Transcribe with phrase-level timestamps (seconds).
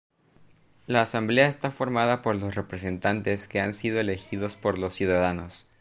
[0.87, 5.67] La Asamblea está formada por los representantes que han sido elegidos por los ciudadanos.